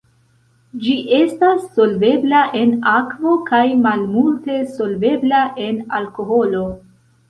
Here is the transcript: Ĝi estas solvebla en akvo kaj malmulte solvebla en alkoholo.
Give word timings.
Ĝi 0.85 0.95
estas 1.17 1.67
solvebla 1.75 2.41
en 2.63 2.75
akvo 2.95 3.37
kaj 3.53 3.63
malmulte 3.87 4.59
solvebla 4.75 5.47
en 5.71 5.83
alkoholo. 6.03 6.69